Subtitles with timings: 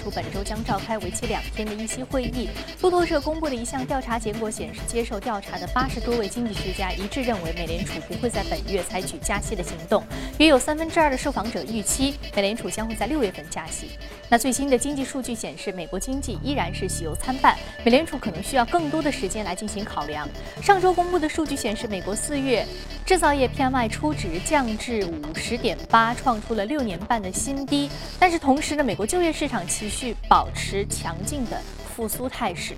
[0.00, 2.48] 储本周将召开为期两天的议息会议。
[2.80, 10.02] 路透社公布的一项调查结果显示，接受调查的八十多位经济学家一致认为，美联储不会在本月采取加息的行动。
[10.38, 13.90] 约有三分之二的受访者预期，美联储将会在六月份加息。
[14.28, 20.26] 那最新的经济数据显示，美国经济依然是喜忧参半，美联储可能需要更多的时间来进行考量。
[20.62, 22.64] 上周公布的数据显示，美国四月
[23.10, 27.90] 制造业 PMI 初值降至五十点八，创出了六年半的新低。
[28.20, 31.60] 但是同时呢，美国就业市场持续保持强劲的
[31.92, 32.76] 复苏态势。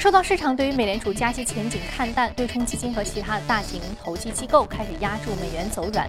[0.00, 6.08] 受到市场对于美联储加息前景看淡，对冲基金和其他大型投机机构开始压住美元走软。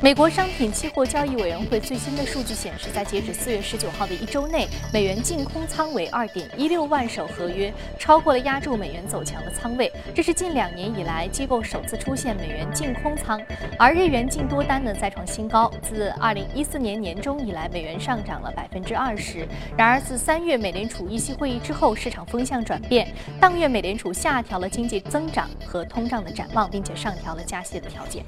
[0.00, 9.92] 美国商品期货交易委员会最新的数据显示，在截止四月十九号的一周内，美元净空仓为二点一六万手合约，超过了压住美元走强的仓位。
[10.14, 13.42] 这是近两年以来机构首次出现美元净空仓，
[13.76, 15.68] 而日元净多单呢再创新高。
[15.82, 19.44] 自二零一四年年中以来，美元上涨了百分之二十。
[19.76, 23.12] 然而自三月美联储议息会议之后，市场风向转变。
[23.40, 28.24] 当月美联储下调了经济增长和通胀的展望，并且上调了加息的条件。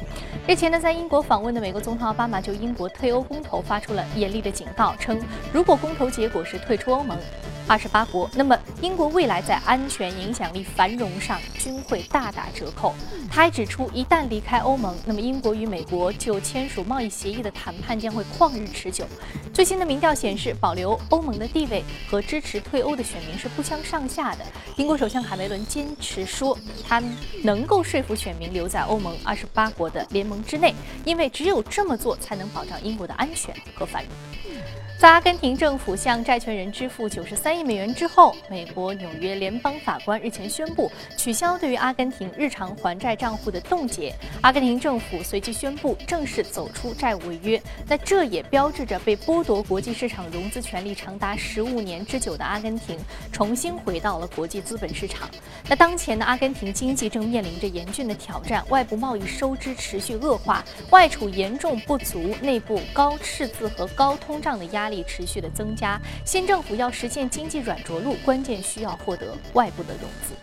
[0.46, 5.20] 日前呢，在英国访问的美国总统奥巴马就英国退欧公投发出了严厉的警告，称
[5.52, 7.18] 如果公投结果是退出欧盟。
[7.68, 12.94] 二十八国，那么英国未来在安全、影响力、繁荣上均会大打折扣。
[13.28, 19.04] 他还指出，一旦离开欧盟，那么英国与美国就签署贸易协议的谈判将会旷日持久。
[19.52, 24.44] 最新的民调显示，保留欧盟的地位和支持退欧的选民是不相上下的。
[24.76, 26.56] 英国首相卡梅伦坚持说，
[26.86, 27.02] 他
[27.42, 30.72] 能够说服选民留在欧盟二十八国的联盟之内，
[31.04, 34.12] 因为只有这么做才能保障英国的安全和繁荣。
[34.98, 44.14] 在阿根廷政府向债权人支付九十三亿美元之后，美国纽约联邦法官日前宣布取消对于阿根廷日常还债账户的冻结。
[44.40, 47.62] 阿根廷政府随即宣布正式走出债务违约。
[47.86, 52.98] 那这也标志着被剥夺国际市场融资权利长达十五年之久的阿根廷
[53.30, 55.28] 重新回到了国际资本市场。
[55.68, 64.85] 那当前的阿根廷经济正面临着严峻的挑战，外部贸易收支持续恶化，外储严重不足，内部高赤字和高通胀的压。
[64.86, 70.36] 压力持续的增加，新政府要实现经济软着陆，关键需要获得外部的融资。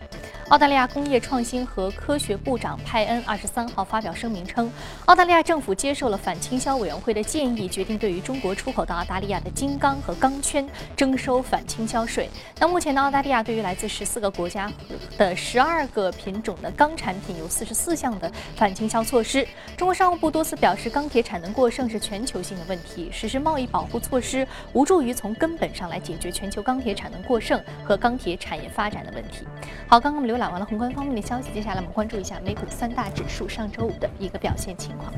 [0.49, 4.69] 澳大利亚工业创新和科学部长派恩二十三号发表声明称，
[5.05, 10.67] 澳大利亚政府接受了反倾销委员会的建议，决定对于中国出口到澳大利亚的金刚和钢圈
[10.97, 12.29] 征收反倾销税。
[12.59, 14.71] 那目前的澳大利亚对于来自十四个国家
[15.17, 19.47] 的十二个品种的钢产品有四十四项的反倾销措施。
[19.77, 24.32] 中国商务部多次表示，钢铁产能过剩是全球性的问题，实施贸易保护措施
[24.71, 29.45] 无助于从根本上来解决全球钢铁产能过剩和钢铁产业发展的问题。
[29.87, 30.53] 好，刚刚我们浏览。
[30.53, 35.11] 完了宏观方面的消息，接下来我们关注一下美股三大指数上周五的一个表现情况。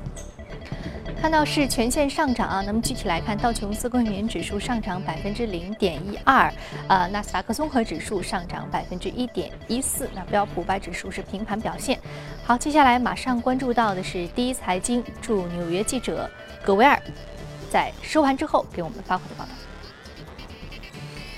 [1.19, 6.53] 看到是全线上涨啊，那么具体来看，道琼斯工业平指数上涨百分之零点一二，
[6.87, 11.99] 呃，纳斯达克综合指数上涨百分之一点一四，那标普五百指数是平盘表现。
[12.43, 16.29] 好，接下来马上关注到的是第一财经驻纽约记者
[16.63, 17.01] 葛维尔
[17.69, 19.51] 在收盘之后给我们发回的报道。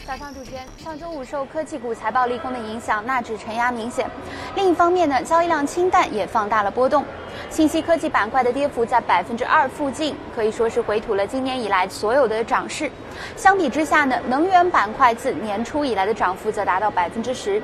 [0.05, 4.09] 早上主持人，上周五受科技股财报利空的影响，纳指承压明显。
[4.55, 7.03] 另一方面呢，交易量清淡也放大了波动。
[7.49, 12.89] 信息科技板块的跌幅在百分之二附近，可以说是回吐了今年以来所有的涨势。
[13.35, 17.61] 相比之下呢，能源板块自年初以来的涨幅则达到百分之十。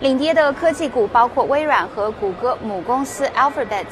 [0.00, 3.86] 领跌的科技股包括微软和谷歌母公司 Alphabet。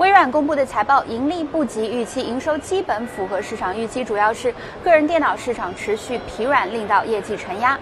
[0.00, 4.50] 微软公布的财报盈利不及预期，营收基本符合市场预期，主要是
[4.82, 7.78] 个人电脑市场持续疲软，令到业绩承压。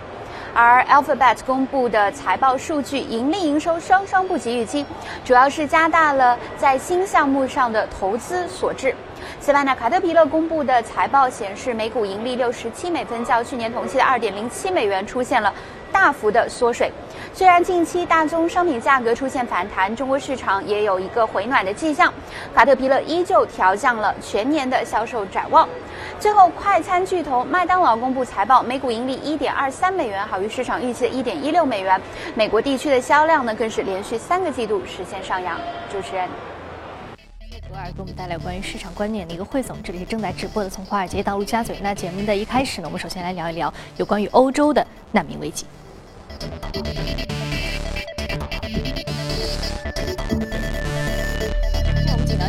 [0.53, 4.85] 而 Alphabet 公布的财报数据，盈利、营收双双不及预期，
[5.25, 8.93] 主要是加大了在新项目上的投资所致。
[9.39, 15.55] 此外呢，卡特彼勒公布的财报显示，每股盈利六十七美分，较去年同期的二点零七美元出现了
[15.93, 16.91] 大幅的缩水。
[17.39, 22.13] 虽然近期大宗商品价格出现反弹，中国市场也有一个回暖的迹象，
[22.53, 25.69] 卡特皮勒依旧调降了全年的销售展望。
[26.19, 32.01] 最后，快餐巨头麦当劳公布财报，每股盈利一点二三美元，好于市场预期的一点一六美元。
[32.35, 35.57] 美国地区的销量呢，更是连续三个季度实现上扬。
[35.93, 36.29] 主持人，
[37.71, 39.81] 格尔给我们带来关于市场观点的一个汇总。
[39.85, 41.79] 这里是正在直播的，从华尔街到陆家嘴。
[41.81, 45.65] 那节目的一开始呢，我们首先来聊一聊有关于欧洲的难民危机。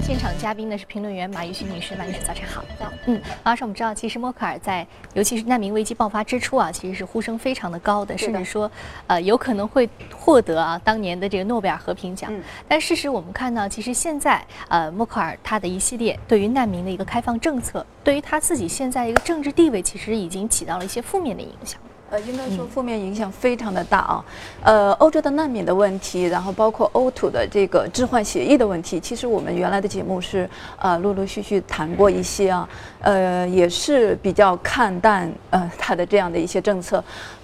[0.02, 2.64] 现场嘉宾呢是评论员马玉勋女士，马女士早晨好。
[3.06, 8.72] 嗯，马老师，我们知道，其实默克尔在尤其是难民危机爆发之初啊，其实是呼声非常的高的，甚至说，
[9.06, 12.34] 呃，有可能会获得啊当年的这个诺贝尔和平奖。
[12.68, 21.80] 但事实我们看到，其实现在呃默克尔他的一系列对于难民的一个开放政策，对于他自己现在一个政治地位，其实已经起到了一些负面的影响。
[22.10, 24.26] 呃，应该说负面影响非常的大啊。
[24.64, 32.68] 呃，欧洲的难民的问题，然后包括欧土的这个置换协议的问题，其实我们原来的节目是呃陆陆续续谈过一些啊。
[33.02, 37.02] 呃，也是比较看淡呃他的这样的一些政策，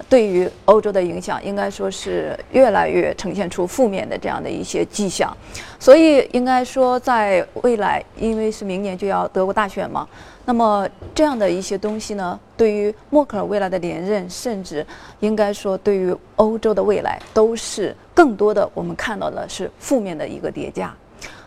[0.10, 5.36] 对于欧洲的影响，应该说是越来越呈现出负面的这样的一些迹象。
[5.80, 10.08] 所以应该说，在未来，因为是明年就要德国大选嘛。
[10.48, 14.86] 那么这样的一些东西呢，对于默克尔未来的连任，甚至
[15.20, 20.94] 应该说对于欧洲的未来，都是更多的我们看到的是负面的一个叠加。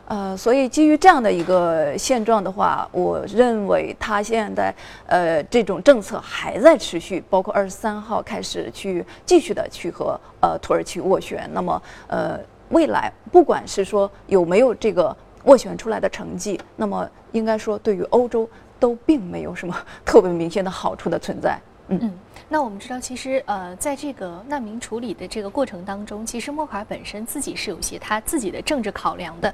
[0.06, 4.74] 呃，所以基于这样的一个现状的话，我认为他现在
[5.06, 11.48] 呃这种政策还在持续，包括二十三号开始去继续的去和呃土耳其斡旋。
[11.52, 12.40] 那么呃
[12.70, 18.48] 未来不管是说有没有这个斡旋出来的成绩，那么应该说对于欧洲。
[18.78, 21.58] 都并没有什么特别明显的好处的存在。
[21.88, 22.12] 嗯嗯，
[22.48, 29.52] 那我们知道，其实呃，在这个难民处理的这个过程当中，其实默克尔本身自己是有些他自己的政治考量的。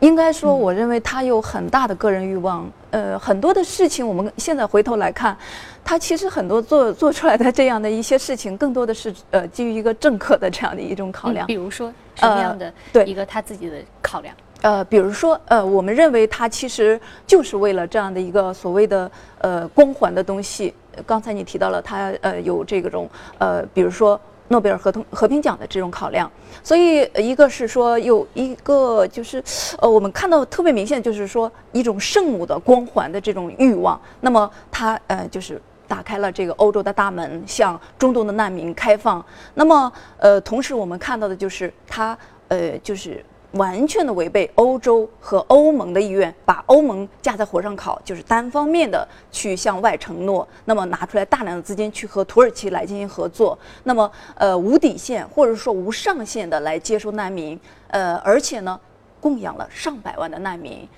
[0.00, 2.68] 应该说，我认为他有很大的个人欲望。
[2.90, 5.38] 呃，很多的事情，我们现在回头来看，
[5.84, 11.46] 他其实很多做做出来的这样的一些事情，更多的是呃基于一个政客的这样的一种考量。
[11.46, 12.74] 比如说什么样的
[13.06, 14.34] 一个他自己的考量？
[14.34, 20.72] 呃，呃比如说，呃，我们认为他其实就是为了这样的一个所谓的呃光环的东西。
[21.06, 26.30] 刚才你提到了他呃有这种呃，比如说诺贝尔和同和平奖的这种考量。
[26.62, 29.42] 所以一个是说有一个就是
[29.80, 34.00] 呃，我们看到特别明显就是说一种圣母的光环的这种欲望。
[34.20, 39.24] 那么他呃就是打开了这个欧洲的大门，向中东的难民开放。
[39.54, 42.16] 那么呃，同时我们看到的就是他
[42.48, 43.24] 呃就是。
[43.52, 57.58] 完全的违背欧洲和欧盟的意愿，把欧盟架在火上烤，就是单方面的去向外承诺，那么拿出来大量的资金去和土耳其来进行合作，那么呃无底线或者说无上限的来接收难民，
[57.88, 58.80] 呃而且呢
[59.20, 60.88] 供养了上百万的难民。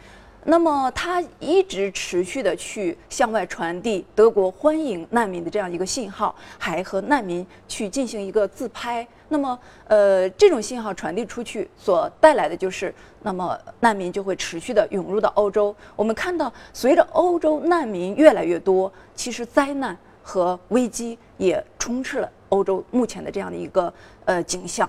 [0.47, 9.07] 那么他一直持续的去向外传递德国欢迎难民的这样一个信号，还和难民去进行一个自拍。
[9.35, 9.59] 那么，
[9.89, 15.75] 呃，这种信号传递出去所带来的就是，那么难民就会持续的涌入到欧洲。
[15.97, 23.93] 我们看到，随着欧洲难民越来越多，其实灾难和危机也充斥了欧洲目前的这样的一个
[24.25, 24.89] 呃景象。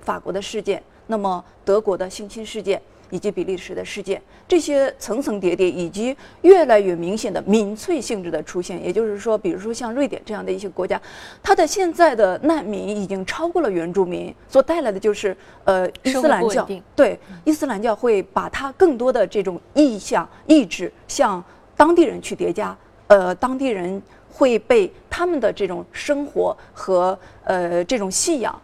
[0.00, 2.82] 法国的事件，那么德国的性侵事件。
[3.14, 11.00] 以及比利时的事件，这些层层叠叠，以及越来越明显的民粹性质的出现，也就是说，比如说像瑞典这样的一些国家，
[11.40, 21.42] 它的现在的难民已经超过了原住民，所带来的就是呃伊斯兰教，对伊斯兰教会把它更多的这种意向意志向
[21.76, 22.76] 当地人去叠加，
[23.06, 28.60] 呃，当地人会被他们的这种生活和呃这种信仰。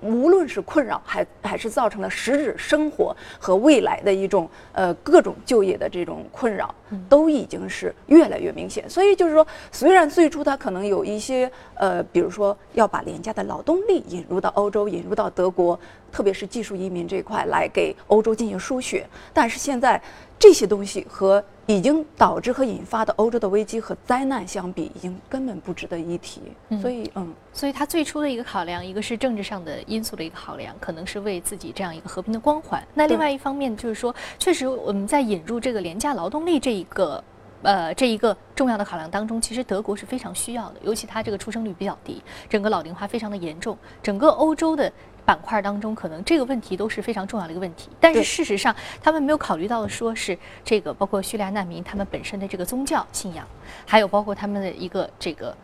[0.00, 6.74] 无论是困扰，还还是造成了实质生活和未来的一种呃各种就业的这种困扰，
[7.08, 8.88] 都已经是越来越明显。
[8.88, 15.78] 所以就是说，虽然最初它可能有一些呃，比如说要把廉价的劳动力引入到欧洲，引入到德国，
[16.12, 20.00] 特别是技术移民这块来给欧洲进行输血，但是现在
[20.38, 21.42] 这些东西和。
[21.66, 26.40] 已经导致和引发的欧洲的危机和灾难相比，已经根本不值得一提。
[26.80, 32.80] 所以，嗯，所以他最初的一个考量，一个是政治上的因素的一个考量，可能是为自己这样一个和平的光环。
[32.94, 37.22] 那另外一方面就是说，确实我们在引入这个廉价劳动力这一个，
[37.62, 44.92] 呃，这一个重要的考量当中，其实德国是非常需要的，尤其它这个出生率比较低，整个老龄化非常的严重，整个欧洲的。
[45.26, 47.90] 板块当中，可能这个问题都是非常重要的一个问题。
[48.00, 53.44] 但是事实上，他们没有考虑到的，说是这个包括叙利亚难民他们本身的这个宗教信仰，
[53.84, 55.54] 还有包括他们的一个这个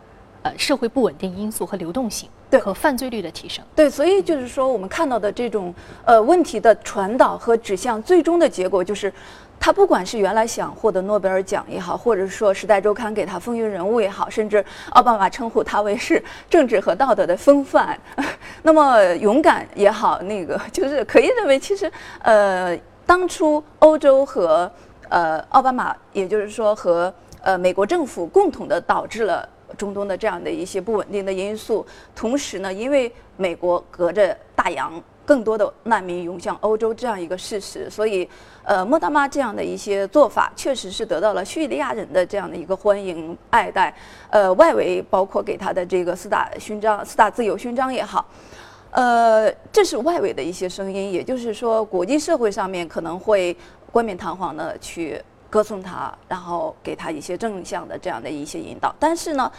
[0.43, 3.63] 呃社会不稳定因素和流动性，对和犯罪率的提升。
[3.73, 9.11] 对，所以就是说，我们看到的这种呃问题的传导和指向，最终的结果就是。
[9.59, 17.97] 他不管是原来想获得诺贝尔奖也好，或者说《时代周刊》给他风云人物也好，甚至奥巴马称呼他为是政治和道德的风范，
[18.61, 21.89] 那么勇敢也好，那个就是可以认为，其实
[22.21, 24.69] 呃，当初欧洲和
[25.07, 31.85] 呃奥巴马，也就是说和呃美国政府共同的导致了中东的这样的一些不稳定的因素。
[32.13, 35.01] 同时呢，因为美国隔着大洋。
[35.25, 38.27] 更多的难民涌向欧洲这样一个事实，所以，
[38.63, 43.95] 呃，莫大妈这样的一些做法，确实是得到了叙利亚人的这样的一个欢迎爱戴。
[44.29, 48.25] 呃，外围包括给他的这个四大勋章、四大自由勋章也好，
[48.91, 53.55] 呃，这是外围的一些声音，也就是说，国际社会上面可能会
[53.91, 58.93] 冠冕堂皇的去歌颂他，然后给他一些正向的这样的一些引导。
[58.99, 59.49] 但是呢，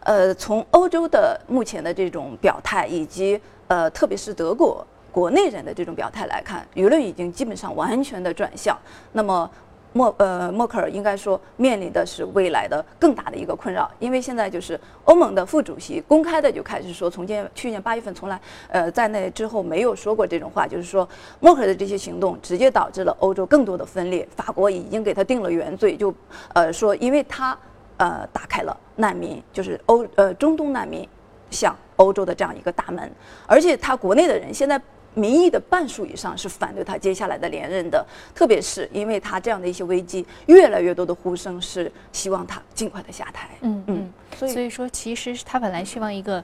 [0.00, 4.86] 呃，从欧洲的目前的这种表态，以及呃，特别是德国。
[5.14, 8.76] 国内人的这种表态来看，舆论已经基本上完全的转向。
[9.12, 9.48] 那么，
[9.92, 24.28] 默呃默克尔应该说面临的是未来的更大的一个困扰，因为现在就是欧盟的副主席公开的就开始说，从今去年八月份从来呃在那之后没有说过这种话，就是说默克尔的这些行动直接导致了欧洲更多的分裂。
[24.34, 26.12] 法国已经给他定了原罪，就
[26.54, 27.56] 呃说因为他
[27.98, 31.08] 呃打开了难民，就是欧呃中东难民
[31.50, 33.08] 向欧洲的这样一个大门，
[33.46, 34.80] 而且他国内的人现在。
[35.14, 38.04] 民意的半数以上是反对他接下来的连任的，
[38.34, 43.48] 特别是因为他这样的一些危机，越来越多的呼声是希望他尽快的下台。
[43.60, 46.42] 嗯嗯，所以所以说，其实他本来希望一个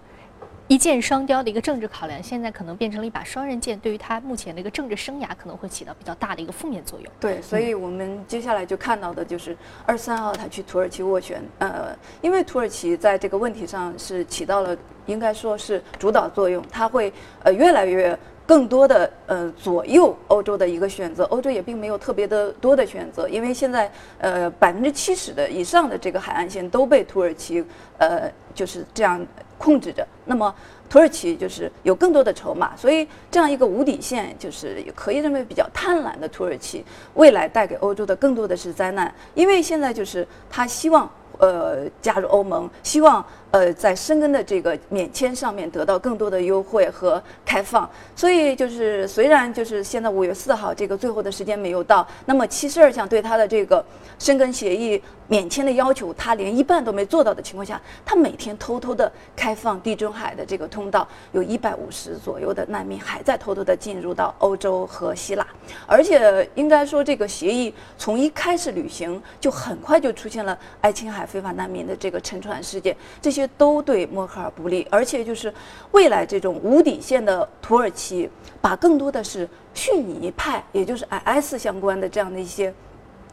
[0.69, 7.12] 一箭双雕的一个政治考量，现在可能变成了一把双刃剑，对于他目前的一个政治生涯可能会起到比较大的一个负面作用。
[7.19, 17.12] 对，所以我们接下来就看到的就是二十三号他去土耳其斡旋，呃，因为土耳其在这个问题上是起到了应该说是主导作用，他会
[17.43, 18.17] 呃越来越。
[18.50, 23.88] 更多的呃左右欧洲的一个选择，欧洲也并没有特别的多的选择，因为现在
[24.19, 27.64] 呃百分之七十的以上的这个海岸线都被土耳其
[27.97, 29.25] 呃就是这样
[29.57, 30.04] 控制着。
[30.25, 30.52] 那么
[30.88, 41.09] 土耳其就是有更多的筹码，所以这样一个无底线就是也可以认为比较贪婪的土耳其，未来带给欧洲的更多的是灾难，因为现在就是他希望。
[41.40, 47.88] 呃，加入欧盟，希望呃在申根的这个免签上面得到更多的优惠和开放。
[48.14, 53.82] 所以就是虽然就是现在五月四号这个最后的时间没有到，那么七十二项对他的这个
[54.18, 65.47] 申根协议免签的要求，他连一半都没做到的情况下，他每天偷偷的开放地中海的这个通道，有一百五十左右的难民还在偷偷的进入到欧洲和希腊，
[65.87, 71.26] 而且应该说这个协议从一开始履行就很快就出现了爱琴海。
[71.31, 75.53] 非法难民的这个沉船事件，这些都对默克尔不利，而且就是
[75.93, 78.29] 未来这种无底线的土耳其，
[78.61, 82.75] 把更多的是逊尼派，也就是 IS 相关的这样的一些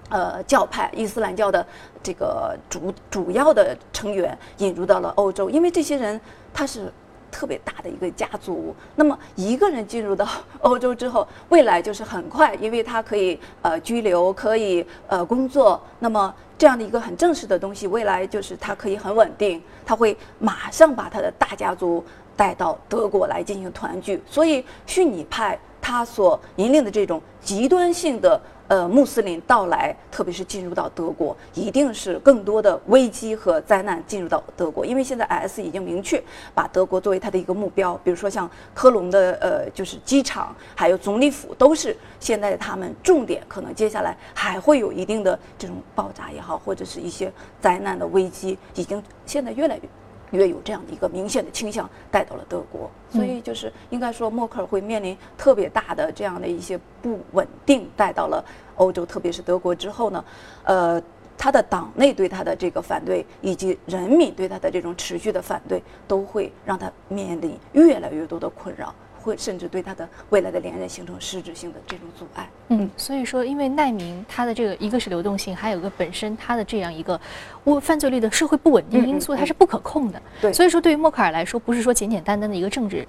[0.10, 1.66] 呃教派，伊斯兰教的
[2.04, 6.22] 这个主主要的成员引入到了欧洲，因为这些人
[6.54, 6.94] 他是
[7.32, 10.28] 特别大的一个家族，那么一个人进入到
[10.62, 16.34] 欧洲之后，未来就是很快，因为他可以呃居留，可以呃工作，那么。
[16.60, 22.04] 这样的一个很正式的东西，未来就是他可以很稳定，他会马上把他的大家族
[22.36, 24.20] 带到德国来进行团聚。
[24.26, 28.42] 所以逊尼派他所引领的这种极端性的。
[28.68, 34.86] 呃，穆斯林到来，特别是进入到德国，一定是更多的危机和灾难进入到德国。
[34.86, 36.22] 因为现在 S 已经明确
[36.54, 43.42] 把德国作为它的一个目标，比如说像科隆的呃，就是机场，还有总理府，都是现在他们重点。
[43.48, 47.32] 可能接下来还会有一定的这种爆炸也好，或者是一些
[47.62, 49.82] 灾难的危机，已经现在越来越。
[50.32, 58.44] 越有这样的一个明显的倾向带到了德国，所以就是应该说默克尔会面临特别大的这样的一些不稳定带到了
[58.76, 60.26] 欧洲，特别是德国之后呢，
[60.64, 61.02] 呃，
[61.38, 68.94] 他的党内对他的这个反对，以及人民对他的这种持续的反对，都会让他面临越来越多的困扰。
[69.28, 72.50] 会甚至对他的未来的连任形成实质性的这种阻碍。
[72.70, 77.20] 嗯，所以说，因为难民他的这个一个是流动性，还有个本身他的这样一个
[77.64, 80.22] 我犯罪率的社会不稳定因素，它是不可控的。
[80.42, 83.06] 对，所以说对于默克尔来说，不是说简简单单的一个政治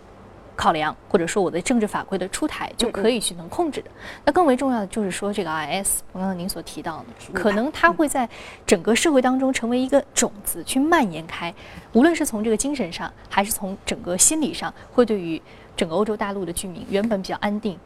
[0.56, 3.90] 考量，或者说我的政治法规的出台就可以去能控制的。
[4.24, 8.28] 那更为重要的就是说，这个 IS，刚刚您所提到的，可能它会在
[8.66, 11.54] 整个社会当中成为一个种子，去蔓延开，
[11.92, 15.40] 无论是从这个精神上，还是从整个心理上，会对于。
[15.78, 17.78] 整个欧洲大陆的居民原本比较安定、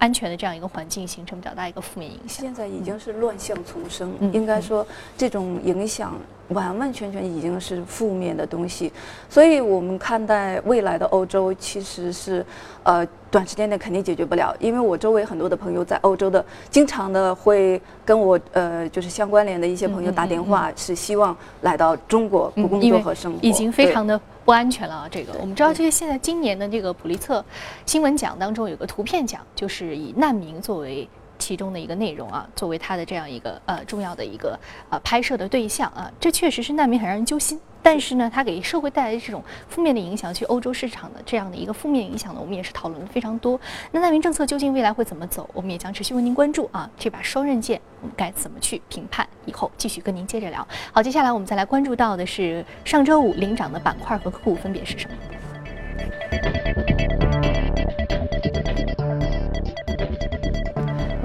[0.00, 2.42] 安全的这样一个环境，形成比较大一个负面影响。
[2.42, 4.84] 现在已经是乱象丛生，应该说
[5.16, 6.16] 这种影响
[6.48, 8.92] 完完全全已经是负面的东西。
[9.28, 12.44] 所以我们看待未来的欧洲，其实是
[12.82, 14.54] 呃短时间内肯定解决不了。
[14.58, 24.20] 因为我周围很多的朋友在欧洲的，经常的会跟我呃就是相关联的一些朋友打电话，是希望来到中国工作和生活，已经非常的。
[24.48, 25.08] 不安全了啊！
[25.10, 27.44] 这个我们知道，这个现在今年的这个普利策
[27.84, 31.06] 新闻奖当中有个图片奖，就是以难民作为
[31.38, 34.58] 其中的一个内容啊，作为它的这样一个呃重要的一个
[34.90, 37.58] 呃拍摄的对象啊，这确实是难民很让人揪心。
[37.80, 43.58] 但是呢，它给社会带来的这种负面的影响，去欧洲市场的这样的一个负面影响呢，我们也是讨论的非常多。
[43.92, 46.90] 那难民政策究竟未来会怎么走，我们也将持续为您关注啊。
[46.98, 49.26] 这把双刃剑，我们该怎么去评判？
[49.46, 50.66] 以后继续跟您接着聊。
[50.92, 56.97] 好，接下来我们再来关注到的是上周五领涨的板块和个股分别是什么？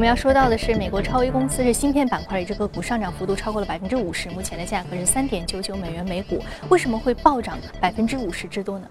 [0.03, 6.43] 我们要说到的是，美国超威公司是芯片板块的一只个股，上涨幅度超过了百分之五十，目前的价格是三点九九美元每股。
[6.67, 8.88] 为什么会暴涨百分之五十之多呢？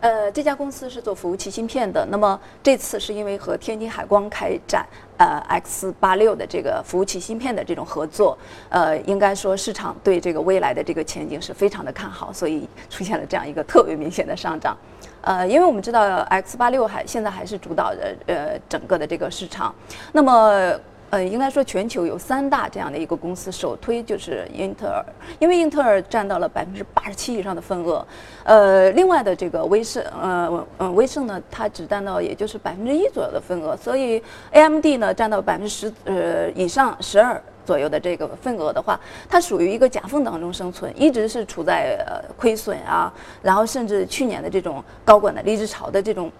[0.00, 2.04] 呃，这家公司是做服务器芯片的。
[2.10, 4.84] 那么这次是因为和天津海光开展
[5.16, 8.36] 呃 X 八六的这个服务器芯片的这种合作，
[8.68, 14.76] 呃，应该说市场对这个未来的这个前景是非常的看好，所以出现了这样一个特别明显的上涨。
[15.22, 19.74] 呃，因为我们知道 X 八六还现在还是主导的呃整个的这个市场，
[20.12, 20.78] 那么。
[21.12, 25.04] 呃，应该说全球有三大这样的一个公司，首推就是英特尔，
[25.38, 28.02] 因为英特尔占到了百分之八十七以上的份额。
[28.44, 46.30] 呃，另外的这个威盛，呃，嗯，威盛呢，它只占到也就是百分之一左右的份额，所以 AMD 呢占到百分之十呃以上十二左右的这个份额的话，它属于一个夹缝当中生存，一直是处在呃亏损啊，然后甚至去年的这种高管的离职潮的这种。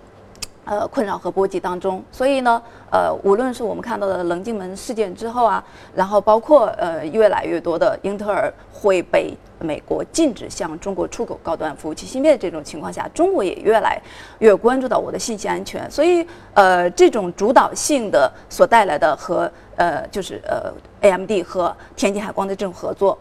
[0.65, 14.01] 呃，困扰和波及当中，所以呢，呃，无论是我们看到的棱镜门事件之后啊，然后包括呃越来越多的英特尔会被美国禁止向中国出口高端服务器芯片的这种情况下，中国也越来
[14.39, 23.19] 越关注到我的信息安全，所以呃，这种主导性的所带来的和呃就是呃 AMD 和天津海光的这种合作，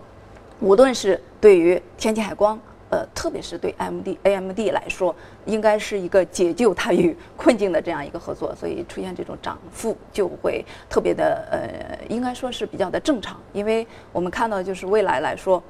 [0.60, 2.60] 无论是对于天津海光。
[2.92, 13.40] 呃，特别是对 M D A M D 来说，应该是一个解救它于困境的这样一个合作，所以出现这种涨幅就会特别的呃，应该说是比较的正常。
[13.54, 15.64] 因为我们看到，就是未来来说，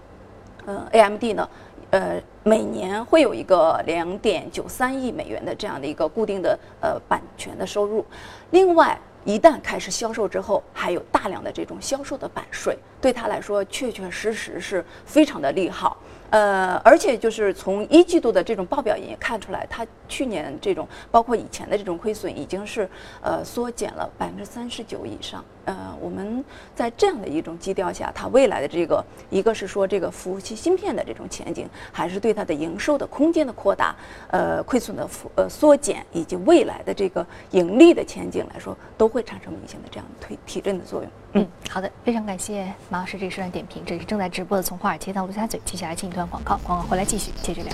[0.66, 1.48] 呃，A M D 呢，
[1.92, 8.04] 呃，每年会有一个两点九三亿美元的这样的一个固定的呃版权的收入，
[8.50, 15.96] 另外一旦开始销售之后，还有大量的这种销售的版税，对他来说确确实实是非常的利好。
[16.32, 22.90] 呃，而且就是从一季度的这种报表也看出来，它去年这种包括以前的这种亏损已经是
[23.22, 25.44] 呃缩减了百分之三十九以上。
[25.66, 26.44] 呃，我们
[26.76, 33.96] 在这样的一种基调下，它未来的这个一个是说这个服务器芯片的这种前景，还是对它的营收的空间的扩大，
[34.30, 41.12] 呃，亏损的呃缩减以及未来的这个盈利的前景来说，都会产生明显的这样推提振的作用。
[41.34, 43.84] 嗯，好的，非常感谢马老师这一段点评。
[43.86, 45.60] 这是正在直播的，从华尔街到陆家嘴。
[45.64, 47.72] 接下来进一段广告，广告回来继续接着聊。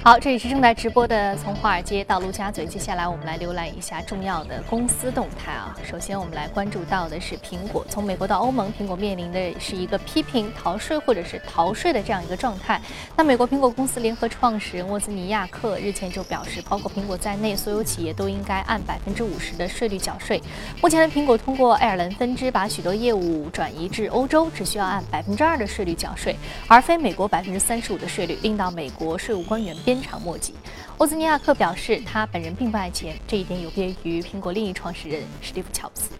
[0.00, 2.64] 好，这里是正在直播的，从华尔街到陆家嘴。
[2.64, 5.76] 接下来我们来浏览一下重要的公司动态啊。
[5.84, 7.84] 首先，我们来关注到的是苹果。
[7.90, 12.80] 从美国到欧盟，苹果面临的是一个批评逃税或者是逃税的这样一个状态。
[13.16, 20.40] 那美国苹果公司联合创始人沃兹尼亚克日前就表示，包括苹果在内，所有企业都应该按百分之五十的税率缴税。
[20.80, 26.34] 目前的苹果通过爱尔兰分支把许多业务转移至欧洲，只需要按百分之二的税率缴税，
[26.68, 30.02] 而非美国百分之三十五的税率，令到美国税务官员鞭。
[30.02, 30.52] 长莫及。
[30.98, 36.10] 欧兹尼亚克表示，他本人并不爱钱，这一点有别于苹果另一创始人史蒂夫·乔布斯。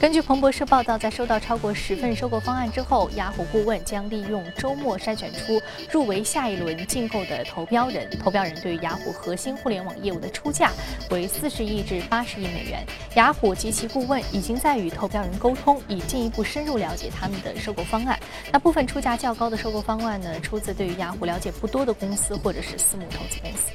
[0.00, 8.08] 根据彭博社报道，在收到超过十份收购方案之后，雅虎顾问将利用周末筛选出入围下一轮竞购的投标人。
[8.22, 10.70] 投标人对雅虎核心互联网业务的出价
[11.10, 12.86] 为四十亿至八十亿美元。
[13.16, 18.16] 雅虎及其顾问已经在与投标人沟通，以进一步深入了解他们的收购方案。
[18.52, 23.72] 那部分出价较高的收购方案呢，出自对于雅虎了解不多的公司或者是私募投资公司。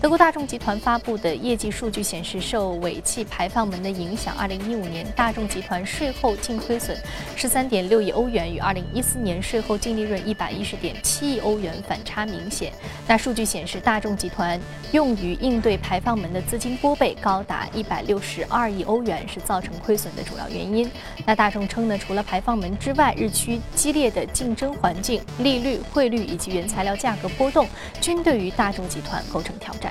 [0.00, 6.96] 德国大众集团发布的业绩数据显示，受尾气排放门的影响，2015年大众集团税后净亏损
[7.36, 12.72] 13.6亿欧元，与2014年税后净利润110.7亿欧元反差明显。
[13.06, 14.58] 那数据显示，大众集团
[14.92, 20.90] 用于应对排放门的资金拨备高达162亿欧元，是造成亏损的主要原因。
[21.26, 27.68] 那大众称呢，除了排放门之外，日趋激烈的竞争环境、利率、汇率以及原材料价格波动，
[28.00, 29.89] 均对于大众集团构成挑战。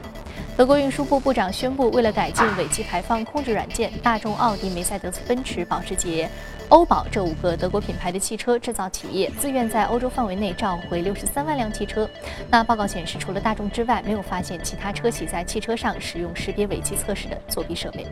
[0.58, 6.30] 德国运输部部长宣布，为了改进尾气排放控制软件，大众、奥迪、梅赛德斯奔驰、保时捷、
[6.68, 12.10] 欧宝这五个德国品牌的汽车制造企业自愿在欧洲范围内召回六十三万辆汽车。
[12.50, 18.06] 那报告显示，除了大众之外，没有发现其他车企在汽车上使用识别尾气测试的作弊设备。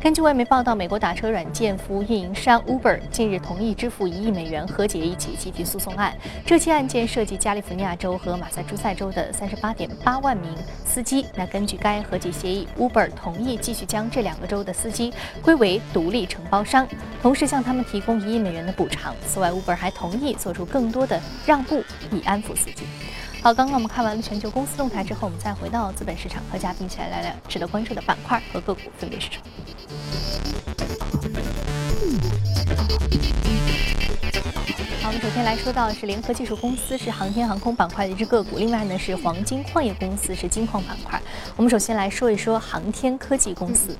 [0.00, 6.16] 根据外媒报道，美国打车软件服务运营商 Uber 近日同意支付一亿美元和解一起集体诉讼案。
[6.46, 11.26] 这起案件涉及加利福尼亚州和马萨诸塞州的三十八点八万名司机。
[11.34, 16.86] 那根据该和解协议，Uber 同意继续将这两个州的司机归为独立承包商，
[17.20, 19.12] 同时向他们提供一亿美元的补偿。
[19.26, 21.82] 此外，Uber 还同意做出更多的让步，
[22.12, 22.84] 以安抚司机。
[23.40, 29.44] 好，刚刚我们看完了全球公司动态之后，我们再回到资本市场，和嘉宾一起来聊聊值得关注的板块和个股分别是什么。
[35.00, 41.22] 好，我们首先来说到是联合技术公司，是航天航空板块的一只个股，另外呢是黄金矿业公司，是金矿板块。
[41.56, 43.96] 我们首先来说一说航天科技公司。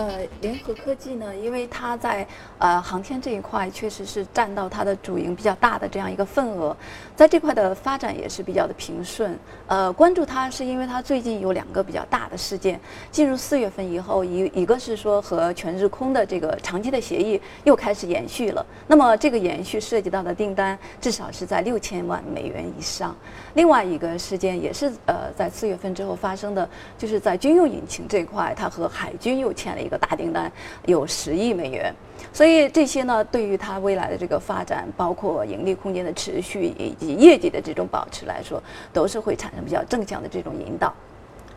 [0.00, 6.74] 呃，联合科技呢，因为它在呃航天这一块确实是占到它的主营比较大的这样一个份额，
[7.14, 9.38] 在这块的发展也是比较的平顺。
[9.66, 23.14] 呃，关注它是因为它最近有两个比较大的事件，进入四月份以后，一一个是说和全日空的这个长期的协议又开始延续了，那么这个延续涉及到的订单至少是在六千万美元以上。
[23.52, 30.50] 另外一个事件也是呃在四月份之后发生的，就是在军用引擎这块，它和海军又签了一个大订单，
[30.86, 31.94] 有十亿美元。
[32.32, 40.94] 所以这些呢，对于它未来的这个发展，包括盈利空间的持续以及业绩的这种保持来说，都是会产生比较正向的这种引导。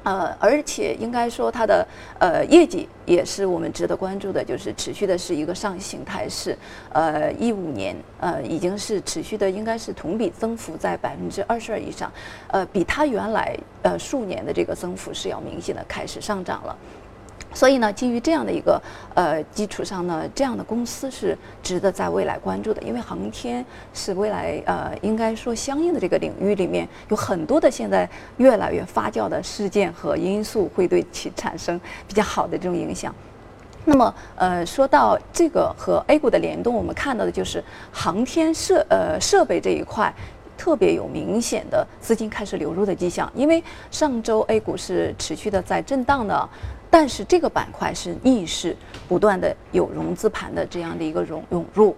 [0.03, 1.87] 呃，而且应该说它的
[2.19, 6.57] 呃业绩也是我们值得关注的，就是持续的是一个上行态势。
[6.91, 12.11] 呃，一五年呃已经是持续的，应该是同比增幅在百分之二十二以上，
[12.47, 16.77] 呃，比它原来呃数年的这个增幅是要明显的开始上涨了。
[17.53, 18.81] 所以呢，基于这样的一个
[19.13, 23.63] 呃基础上呢，这样的公司是值得在未来关注的，因为航天
[23.93, 33.13] 是未来呃应该说相应的这个领域里面有很多的现在越来越发酵的事件和因素会对其产生比较好的这种影响。
[33.85, 37.61] 那么呃说到这个和 A 股的联动，我们看到的就是
[37.91, 40.13] 航天设呃设备这一块
[40.57, 46.49] 特别有明显的资金开始流入的迹象，因为上周 A 股是持续的在震荡的。
[46.89, 51.95] 但是这个板块是逆势不断的有融资盘的这样的一个融涌入，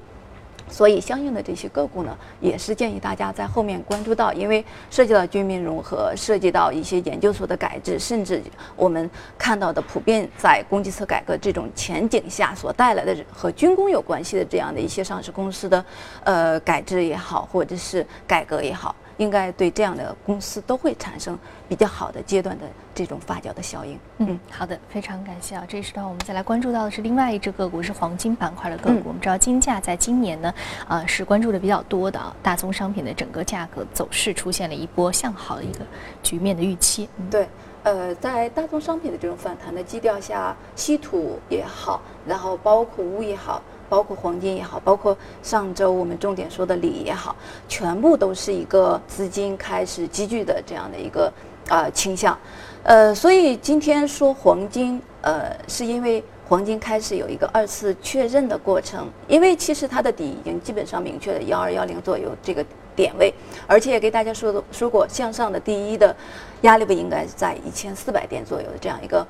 [0.70, 8.42] 所以相应的这些个股呢，也是建议大家在后面关注到，因为涉及到军民融合，涉及到一些研究所的改制，甚至
[8.76, 15.86] 我们看到的普遍在供给侧改革这种前景下所带来的和军工有关系的这样的一些上市公司的
[16.24, 18.96] 呃改制也好，或者是改革也好。
[19.18, 21.38] 应该对这样的公司都会产生
[21.70, 24.00] 比较好的阶段的这种发酵的效应。
[24.18, 25.64] 嗯，好的，非常感谢啊！
[25.68, 29.04] 这一时段我们再来关注到的是另外一只个股，是黄金板块的个股。
[29.06, 30.54] 我们知道金价在今年呢，
[30.88, 32.36] 呃，是关注的比较多的啊。
[32.44, 35.80] 大宗商品的整个价格走势出现了一波向好的一个
[36.22, 37.10] 局面的预期。
[37.30, 37.48] 对，
[37.84, 43.62] 呃，在大宗商品的这种反弹的基调下，稀土也好，然后包括钨也好。
[43.90, 47.36] 包括黄金也好，包括上周我们重点说的锂也好，
[47.68, 51.32] 全部都是一个资金开始积聚的这样的一个
[51.70, 52.38] 啊倾向，
[52.84, 62.64] 呃，所以今天说黄金，呃，是因为黄金开始有一个二次确认的过程，因为其实它的底已经基本上明确了幺二幺零左右这个
[62.96, 63.34] 点位，
[63.68, 66.16] 而且也给大家说的说过，向上的第一的
[66.62, 69.26] 压力位应该在一千四百点左右的这样一个。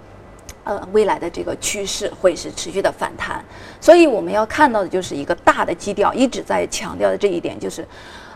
[0.65, 3.41] 呃，未来的这个趋势会是持续的反弹，
[3.79, 7.87] 所以我们要看到的就是一个大的基调，一直在强调的这一点就是，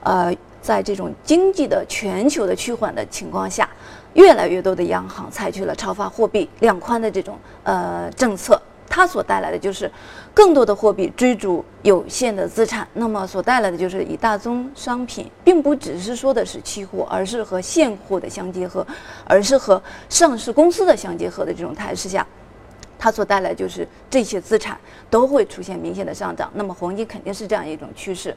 [0.04, 3.68] 呃，在这种经济的全球的趋缓的情况下，
[4.14, 8.62] 越来越多的央行采取了超发货币、量宽的这种呃政策。
[8.90, 9.90] 它所带来的就是
[10.34, 18.86] 更多的货币追逐有限的资产，那么所带来的就是以大宗商品，并不只是说的是期货，而是和现货的相结合，
[19.26, 22.26] 而是和上市公司的相结合的这种态势下，
[22.98, 24.78] 它所带来就是这些资产
[25.10, 28.36] 都会出现明显的上涨，那么黄金肯定是这样一种趋势。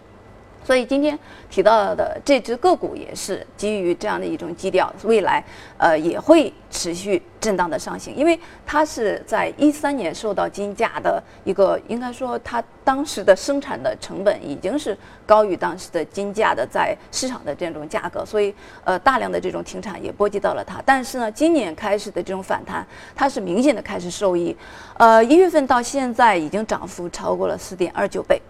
[0.64, 1.18] 所以今天
[1.50, 5.44] 提到的这只个股也是基于这样的一种基调，未来
[5.76, 14.96] 呃也会持续震荡的上行，因为它是在一三年受到金价的一个，应该说它当时的生产的成本已经是
[15.26, 20.80] 高于当时的金价的在市场的这种价格，所以呃大量的这种停产也波及到了它。
[20.86, 24.56] 但是呢，今年开始的这种反弹，它是明显的开始受益，
[24.96, 28.40] 呃一月份到现在已经涨幅超过了四点二九倍。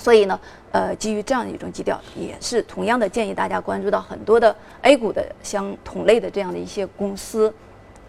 [0.00, 0.40] 所以呢，
[0.72, 7.52] 呃，基于这样的一种基调，也是同样的建议大家关注到很多的 A 股的相同类的这样的一些公司，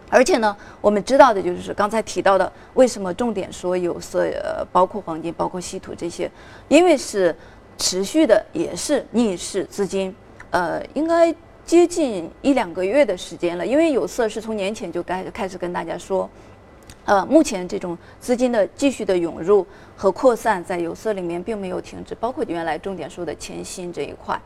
[0.08, 6.30] 而且呢，我们知道的就是刚才提到的，为什么重点说有色，呃，包括黄金、包括稀土这些，
[6.68, 7.36] 因为是
[7.76, 10.14] 持续的，也是逆势资金，
[10.50, 11.34] 呃，应该
[11.66, 16.26] 接近一两个月的时间了，因为有色是从年前就该开始跟大家说。
[17.04, 24.40] 呃，目前这种资金的继续的涌入和扩散在有色里面并没有停止，包括原来重点说的铅锌这一块。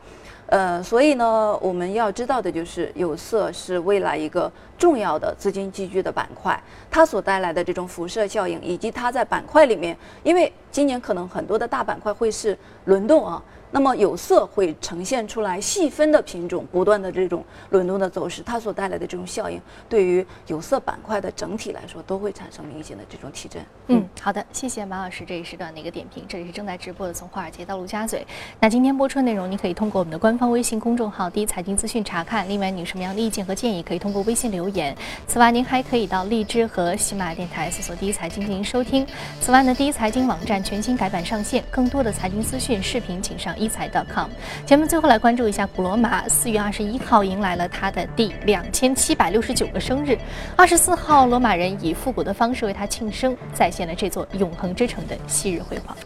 [0.47, 6.57] 呃，所以呢，我们要知道的就是有色是未来一个重要的资金集聚的板块，
[6.89, 13.43] 它所带来的这种辐射效应，以及它在板块里面，因为今年可能很多的大板块会是轮动啊。
[13.71, 23.61] 那么有色会呈现出来细分的品种不断的这种轮动的走势，它所带来的这种效应，对于有色板块的整体来说都会产生明显的这种提振。
[23.87, 26.23] 嗯，好的，谢谢马老师这一时段的一个点评。
[26.27, 28.25] 这里是正在直播的从华尔街到陆家嘴。
[28.59, 32.47] 那今天播出的内容，你可以通过我们的官方微信公众号“第一财经资讯”查看。
[32.47, 34.95] 另外，你有什么样的意见和建议，可以通过微信留言。
[35.27, 39.05] 此外，您还可以到荔枝和喜马电台搜索“第一财经”进行收听。
[39.41, 44.29] 此外呢，第一财经网站全新改版上线，更多的财经资讯视频，请上一财 .com。
[44.65, 50.17] 节目最后来关注一下古罗马，四月二十一号迎来了他的第两千七百六十九个生日。
[50.55, 55.97] 二十四号，罗马人以复古的方式为他庆生，再现了这座永恒之城的昔日辉煌。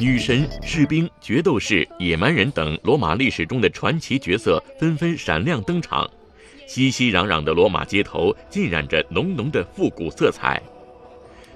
[0.00, 6.08] 女神、士兵、决斗士、野蛮人等罗马历史中的传奇角色纷纷闪亮登场，
[6.66, 10.60] 熙熙攘攘的罗马街头浸染着浓浓的复古色彩。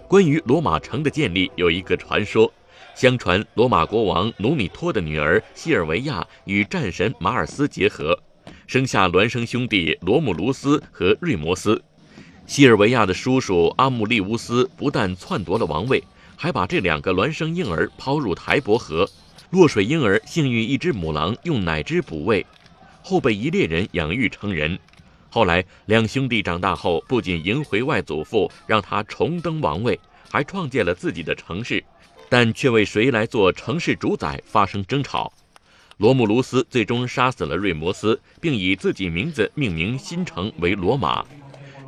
[0.06, 2.52] 关于罗马城的建立有一个传说，
[2.94, 8.18] 相传罗马国王努米托的女儿西尔维亚与战神马尔斯结合，
[8.66, 11.82] 生下孪生兄弟罗姆卢斯和瑞摩斯。
[12.46, 16.04] 西尔维亚的叔叔阿穆利乌斯不但篡夺了王位，
[16.36, 19.08] 还把这两个孪生婴儿抛入台伯河。
[19.50, 22.44] 落水婴儿幸运一只母狼用奶汁补喂，
[23.02, 24.78] 后被一猎人养育成人。
[25.34, 29.98] 后来，两兄弟长大后，不仅迎回外祖父，让他重登王位，
[30.30, 31.82] 还创建了自己的城市，
[32.28, 35.32] 但却为谁来做城市主宰发生争吵。
[35.96, 41.24] 罗姆卢斯最终杀死了瑞摩斯，并以自己名字命名新城为罗马。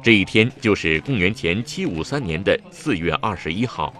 [0.03, 3.95] 这一天就是公元前七五三年的四月二十一号。